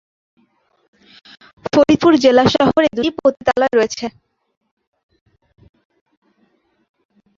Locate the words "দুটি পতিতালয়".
2.95-3.73